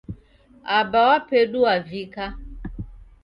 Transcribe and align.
Aba 0.77 1.01
wa 1.07 1.19
pedu 1.29 1.57
wavika 1.65 2.23